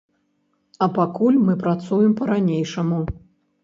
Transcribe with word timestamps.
А 0.85 0.87
пакуль 0.95 1.39
мы 1.51 1.59
працуем 1.63 2.19
па-ранейшаму. 2.25 3.07